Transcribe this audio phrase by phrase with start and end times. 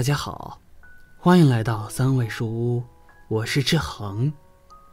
[0.00, 0.58] 大家好，
[1.18, 2.82] 欢迎来到三味书屋，
[3.28, 4.32] 我是志恒，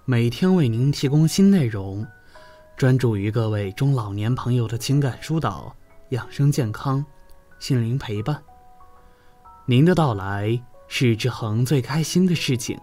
[0.03, 2.05] 每天为您提供新内容，
[2.75, 5.73] 专注于各位中老年朋友的情感疏导、
[6.09, 7.05] 养生健康、
[7.57, 8.43] 心灵陪伴。
[9.65, 12.77] 您的到来是志恒最开心的事情，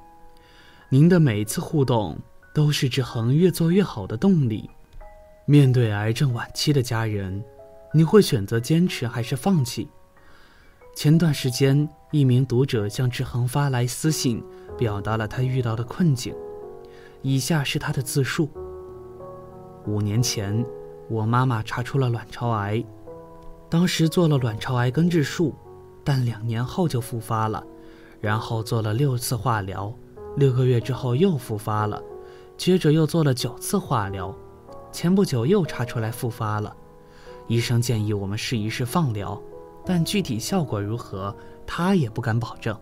[0.88, 2.18] 您的每次互动
[2.54, 4.70] 都是志恒越做越好的动力。
[5.44, 7.44] 面对癌症晚期的家人，
[7.92, 9.86] 你会选择坚持还是放弃？
[10.96, 14.40] 前段时间，一名读者向志恒发来私信，
[14.78, 16.32] 表达了他遇到的困境。
[17.22, 18.48] 以下是他的自述：
[19.84, 20.64] 五年前，
[21.08, 22.84] 我妈妈查出了卵巢癌，
[23.68, 25.56] 当时做了卵巢癌根治术，
[26.04, 27.66] 但两年后就复发了，
[28.20, 29.92] 然后做了六次化疗，
[30.36, 32.00] 六个月之后又复发了，
[32.56, 34.32] 接着又做了九次化疗，
[34.92, 36.76] 前不久又查出来复发了，
[37.48, 39.42] 医生建议我们试一试放疗。
[39.84, 41.34] 但具体效果如何，
[41.66, 42.78] 他也不敢保证，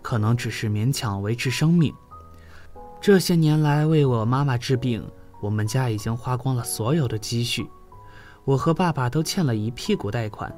[0.00, 1.92] 可能只是勉强维持生命。
[3.00, 5.02] 这些年来为我妈妈治病，
[5.40, 7.68] 我们家已经花光了所有的积蓄，
[8.44, 10.54] 我和爸爸都欠了一屁股贷款。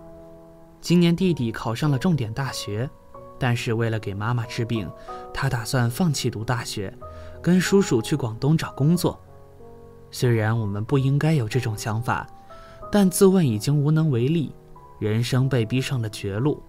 [0.81, 2.91] 今年弟弟考上了重点大学，
[3.39, 4.91] 但是为了给妈妈治病，
[5.33, 6.92] 他打算放弃读大学，
[7.41, 9.19] 跟叔叔去广东找工作。
[10.11, 12.27] 虽然我们不应该有这种想法，
[12.91, 14.53] 但自问已经无能为力。
[15.11, 16.62] 人生被逼上了绝路，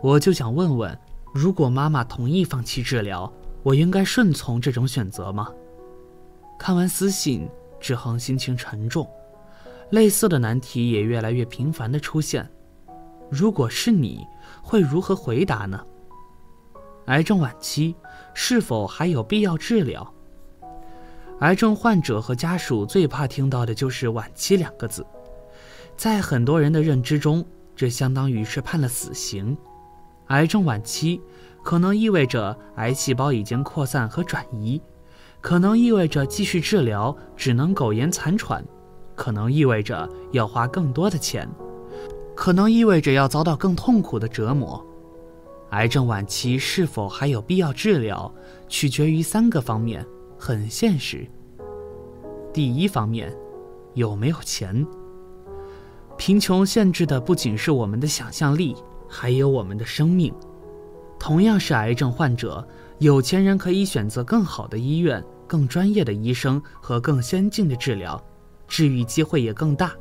[0.00, 0.96] 我就想问问：
[1.34, 3.30] 如果妈妈同意放弃治疗，
[3.64, 5.52] 我应该顺从这种选择吗？
[6.58, 7.48] 看完私信，
[7.80, 9.08] 志恒心情沉重。
[9.90, 12.48] 类似的难题也越来越频繁的出现。
[13.30, 14.24] 如果是你，
[14.62, 15.84] 会如何回答呢？
[17.06, 17.96] 癌症晚期
[18.32, 20.14] 是否还有必要治疗？
[21.40, 25.04] 癌症患者和家属最怕听到的就是“晚期”两个字，
[25.96, 27.44] 在很多人的认知中。
[27.76, 29.56] 这相当于是判了死刑。
[30.28, 31.20] 癌症晚期
[31.62, 34.80] 可能意味着癌细胞已经扩散和转移，
[35.40, 38.64] 可能意味着继续治疗只能苟延残喘，
[39.14, 41.48] 可能意味着要花更多的钱，
[42.34, 44.84] 可能意味着要遭到更痛苦的折磨。
[45.70, 48.32] 癌症晚期是否还有必要治疗，
[48.68, 50.04] 取决于三个方面，
[50.38, 51.28] 很现实。
[52.52, 53.32] 第一方面，
[53.94, 54.86] 有没有钱。
[56.16, 58.74] 贫穷限制的不仅是我们的想象力，
[59.08, 60.32] 还有我们的生命。
[61.18, 62.66] 同样是癌症患者，
[62.98, 68.22] 有钱人可以选择更好的医院、更专业的医生和更先进的治疗，
[68.66, 69.92] 治愈机会也更大。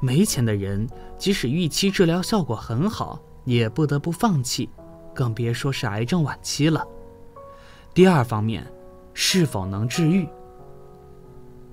[0.00, 4.68] 没钱的人，即使预期治疗效果很好，也不得不放弃，
[5.14, 6.86] 更别说是癌症晚期了。
[7.92, 8.64] 第二方面，
[9.12, 10.28] 是否能治愈？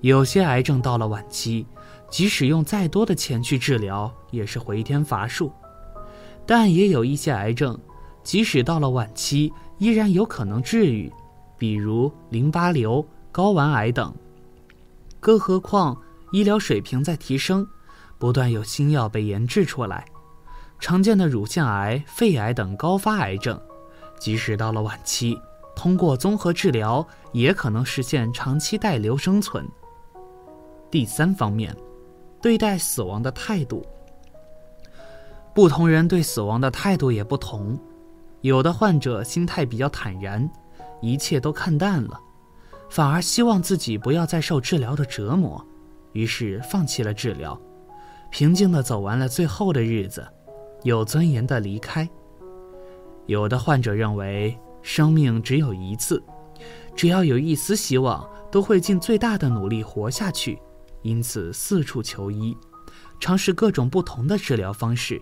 [0.02, 1.66] 有些癌症到了晚期。
[2.10, 5.52] 即使用再多的钱去治疗，也是回天乏术。
[6.46, 7.78] 但也有一些癌症，
[8.24, 11.12] 即使到了晚期，依然有可能治愈，
[11.58, 14.14] 比如淋巴瘤、睾丸癌等。
[15.20, 16.00] 更何况
[16.32, 17.68] 医疗水平在提升，
[18.20, 20.06] 不断有新药被研制出来。
[20.80, 23.60] 常见的乳腺癌、肺癌等高发癌症，
[24.20, 25.36] 即使到了晚期，
[25.76, 29.68] 通过综合治疗，也可能实现长期带瘤生存。
[30.92, 31.76] 第三方面。
[32.46, 33.84] 对待死亡的态度，
[35.52, 37.76] 不同人对死亡的态度也不同。
[38.42, 40.48] 有的患者心态比较坦然，
[41.02, 42.20] 一切都看淡了，
[42.88, 45.60] 反而希望自己不要再受治疗的折磨，
[46.14, 47.60] 于是放弃了治疗，
[48.30, 50.24] 平静地走完了最后的日子，
[50.84, 52.08] 有尊严地离开。
[53.26, 56.22] 有的患者认为生命只有一次，
[56.96, 60.62] 只要有一丝希望，都会尽最大的努力活下去。
[61.06, 62.58] 因此，四处求医，
[63.20, 65.22] 尝试各种不同的治疗方式，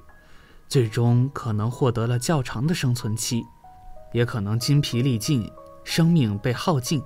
[0.70, 3.44] 最终可能获得了较长的生存期，
[4.14, 5.46] 也可能精疲力尽，
[5.84, 7.04] 生命被耗尽。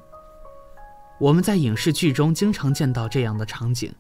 [1.19, 3.91] 我们在影视剧中经常见到这样的场景：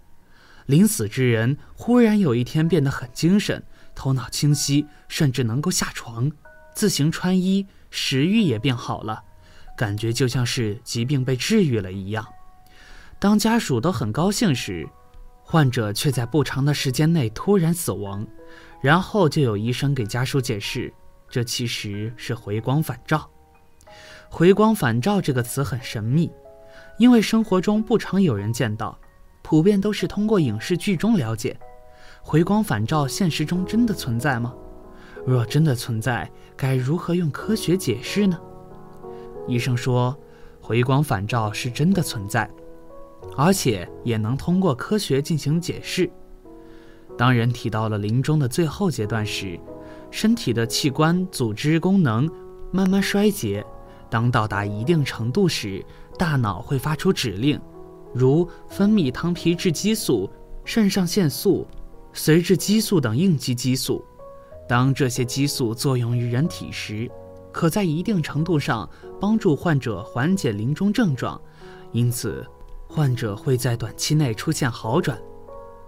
[0.67, 3.63] 临死之人忽然有一天变得很精神，
[3.95, 6.31] 头脑清晰，甚至能够下床、
[6.75, 9.23] 自行穿衣，食欲也变好了，
[9.75, 12.23] 感觉就像是疾病被治愈了一样。
[13.19, 14.87] 当家属都很高兴时，
[15.41, 18.25] 患者却在不长的时间内突然死亡，
[18.79, 20.93] 然后就有医生给家属解释，
[21.29, 23.27] 这其实是回光返照。
[24.29, 26.29] 回光返照这个词很神秘，
[26.99, 28.97] 因为生活中不常有人见到，
[29.41, 31.57] 普遍都是通过影视剧中了解。
[32.21, 34.53] 回光返照现实中真的存在吗？
[35.25, 38.39] 若真的存在，该如何用科学解释呢？
[39.47, 40.15] 医生说，
[40.61, 42.49] 回光返照是真的存在。
[43.35, 46.09] 而且也能通过科学进行解释。
[47.17, 49.59] 当人体到了临终的最后阶段时，
[50.11, 52.29] 身体的器官、组织功能
[52.71, 53.65] 慢慢衰竭。
[54.09, 55.83] 当到达一定程度时，
[56.17, 57.59] 大脑会发出指令，
[58.13, 60.29] 如分泌糖皮质激素、
[60.63, 61.67] 肾上腺素、
[62.13, 64.03] 髓质激素等应激激素。
[64.67, 67.09] 当这些激素作用于人体时，
[67.51, 68.87] 可在一定程度上
[69.19, 71.39] 帮助患者缓解临终症状，
[71.91, 72.45] 因此，
[72.87, 75.19] 患者会在短期内出现好转。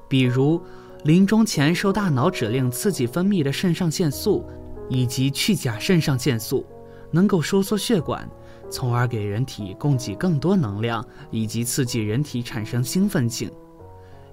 [0.07, 0.61] 比如，
[1.03, 4.45] 临终前受大脑指令刺激分泌的肾上腺素，
[4.89, 6.65] 以及去甲肾上腺素。
[7.11, 8.29] 能够收缩血管，
[8.69, 13.51] 从而给人体供给更多能量，以及刺激人体产生兴奋性。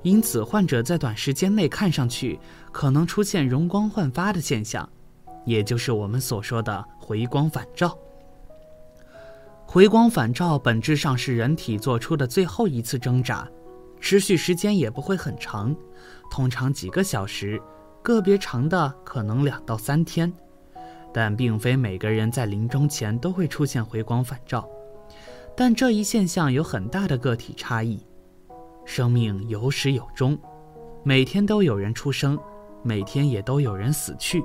[0.02, 2.38] 因此，患者在短时间内看上去
[2.70, 4.86] 可能出现容光焕发的现象，
[5.46, 7.96] 也就是我们所说的回光返照。
[9.76, 13.46] 回光返照本质上是人体做出的最后一次挣扎，
[14.00, 15.76] 持续时间也不会很长，
[16.30, 17.60] 通常几个小时，
[18.02, 20.32] 个别长的可能两到三天。
[21.12, 24.66] 但并非每个人在临终前都会出现回光返照，
[25.54, 28.00] 但这一现象有很大的个体差异。
[28.86, 30.38] 生命有始有终，
[31.04, 32.38] 每天都有人出生，
[32.82, 34.42] 每天也都有人死去。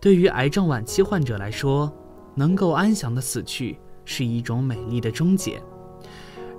[0.00, 1.92] 对于癌症晚期患者来说，
[2.34, 5.62] 能够安详的死去 是一种美丽的终结。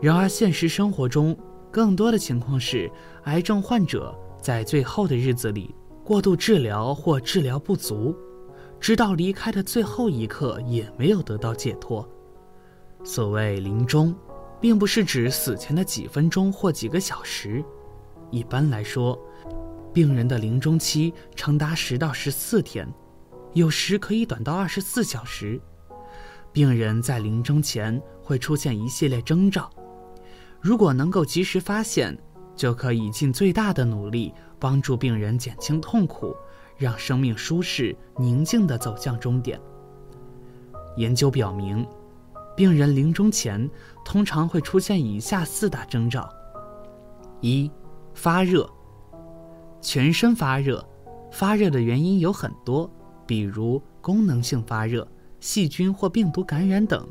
[0.01, 1.37] 然而，现实生活中
[1.69, 2.91] 更多的情况是，
[3.23, 8.15] 癌症患者在最后的日子里过度治疗或治疗不足。
[8.79, 12.07] 直到离开的最后一刻，也没有得到解脱。
[13.03, 14.15] 所谓临终，
[14.59, 17.63] 并不是指死前的几分钟或几个小时。
[18.31, 19.19] 一般来说，
[19.93, 22.91] 病人的临终期长达十到十四天，
[23.53, 25.61] 有时可以短到二十四小时。
[26.53, 29.69] 病人在临终前会出现一系列征兆，
[30.59, 32.17] 如果能够及时发现，
[32.55, 36.35] 就可以尽最大的努力帮助病人减轻痛苦。
[36.77, 39.61] 让生命舒适、宁静地走向终点。
[40.97, 41.85] 研究表明，
[42.57, 43.69] 病人临终前
[44.03, 46.27] 通常会出现以下四大征兆：
[47.39, 47.69] 一、
[48.15, 48.67] 发热，
[49.79, 50.83] 全身发热，
[51.31, 52.89] 发热的原因有很多，
[53.27, 55.07] 比如功能性发热、
[55.41, 57.03] 细菌或病毒感染等；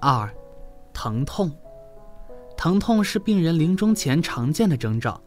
[0.00, 0.28] 二、
[0.94, 1.52] 疼痛，
[2.56, 5.20] 疼痛是病人临终前常见的征兆，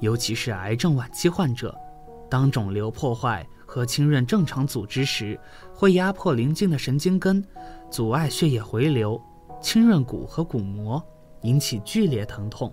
[0.00, 1.76] 尤其是癌症晚期患者。
[2.30, 5.38] 当肿瘤破坏和侵润正常组织时，
[5.74, 7.44] 会压迫邻近的神经根，
[7.90, 9.20] 阻碍血液回流，
[9.60, 11.02] 侵润骨和骨膜，
[11.42, 12.72] 引起剧烈疼痛。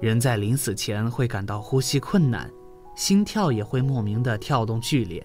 [0.00, 2.50] 人在临死前会感到呼吸困难，
[2.96, 5.24] 心跳也会莫名的跳动剧烈，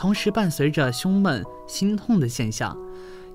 [0.00, 2.74] 同时伴随着胸闷、心痛的现象。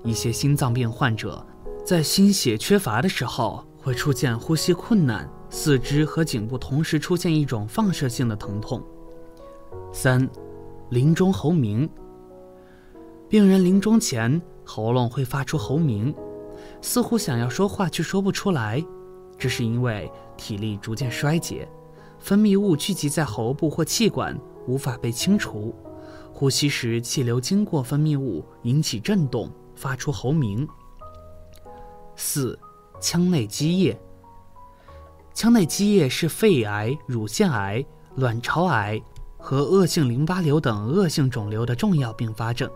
[0.02, 1.44] 一些心脏病患者
[1.84, 8.82] 在心血缺乏的时候会出现呼吸困难，四肢和颈部同时出现一种放射性的疼痛。
[9.92, 10.28] 三，
[10.90, 11.88] 临终喉鸣。
[13.28, 16.12] 病人临终前喉咙会发出喉鸣，
[16.82, 18.84] 似乎想要说话却说不出来，
[19.38, 21.68] 这是因为体力逐渐衰竭，
[22.18, 24.36] 分泌物聚集在喉部或气管
[24.66, 25.72] 无法被清除，
[26.38, 30.68] 呼吸时气流经过分泌物引起震动，发出喉鸣。
[32.14, 32.58] 四，
[33.00, 33.98] 腔内积液。
[35.32, 37.82] 腔内积液是肺癌、乳腺癌、
[38.16, 39.00] 卵巢癌。
[39.38, 42.70] 和恶性淋巴瘤等恶性肿瘤的重要并发症，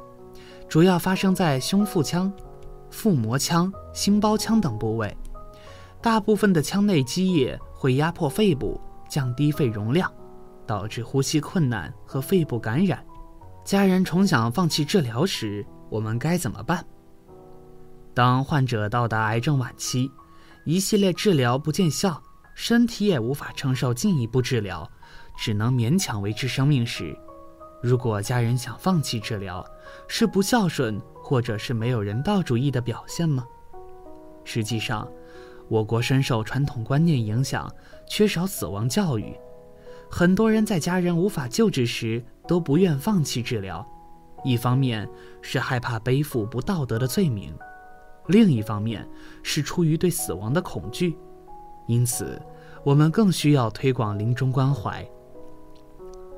[0.67, 2.33] 主要发生在胸腹腔、
[2.91, 5.15] 腹膜腔、心包腔等部位。
[6.01, 10.11] 大部分的腔内积液会压迫肺部，降低肺容量，
[10.65, 13.05] 导致呼吸困难和肺部感染。
[13.65, 16.85] 家人重想放弃治疗时，我们该怎么办？
[18.15, 20.11] 当患者到达癌症晚期，
[20.65, 22.21] 一系列治疗不见效，
[22.55, 24.91] 身体也无法承受进一步治疗。
[25.39, 27.17] 只能勉强维持生命时，
[27.83, 29.65] 如果家人想放弃治疗，
[30.09, 33.47] 是不孝顺或者是没有人道主义的表现吗？
[34.45, 35.09] 实际上，
[35.69, 37.73] 我国深受传统观念影响，
[38.07, 39.35] 缺少死亡教育，
[40.11, 43.87] 很多人在家人无法救治时都不愿放弃治疗。
[44.43, 45.09] 一方面
[45.41, 47.55] 是害怕背负不道德的罪名，
[48.27, 49.09] 另一方面
[49.41, 51.17] 是出于对死亡的恐惧。
[51.87, 52.43] 因此，
[52.83, 55.09] 我们更需要推广临终关怀。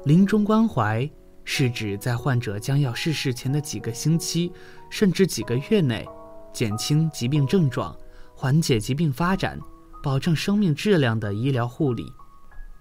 [0.04, 1.10] 临终关怀
[1.44, 4.52] 是指在患者将要逝世前的几个星期，
[4.90, 6.06] 甚至几个月内，
[6.52, 7.96] 减轻疾病症状，
[8.34, 9.58] 缓解疾病发展，
[10.02, 12.04] 保证生命质量的医疗护理。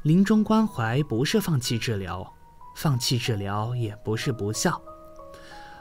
[0.04, 2.30] 临终关怀不是放弃治疗，
[2.76, 4.82] 放弃治疗也不是不孝。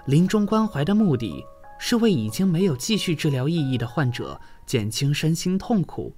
[0.07, 1.45] 临终关怀的目的
[1.79, 6.15] 是为已经没有继续治疗意义的患者减轻身心痛苦，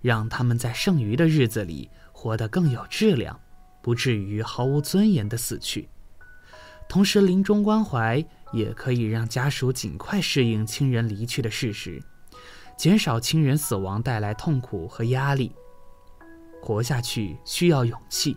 [0.00, 3.38] 让他们在剩余的日子里活得更有质量。
[3.80, 5.88] 不至于毫无尊严的死去。
[6.88, 8.22] 同时，临终关怀
[8.52, 12.02] 也可以让家属尽快适应亲人离去的事实，
[12.76, 15.54] 减少亲人死亡带来痛苦和压力。
[16.60, 18.36] 活下去需要勇气，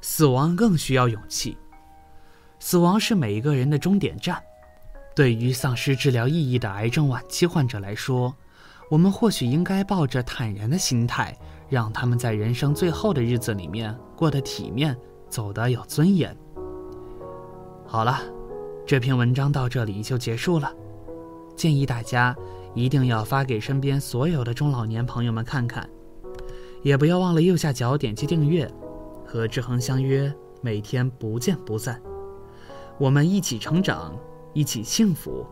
[0.00, 1.56] 死亡更需要勇气。
[2.58, 4.42] 死亡是每一个人的终点站。
[5.14, 8.34] 对于丧失治疗意义的癌症晚期患者来说，
[8.88, 11.36] 我们或许应该抱着坦然的心态，
[11.68, 14.96] 让他们在人生最后的日子里面过得体面，
[15.28, 16.36] 走得有尊严。
[17.84, 18.20] 好了，
[18.86, 20.72] 这篇文章到这里就结束了。
[21.56, 22.36] 建议大家
[22.74, 25.88] 一定要发给身边所有的中老年朋友们看看，
[26.82, 28.70] 也不要忘了右下角点击订阅，
[29.30, 32.00] 和志恒相约，每天不见不散。
[32.98, 34.18] 我们一起成长。
[34.54, 35.46] 一起幸福。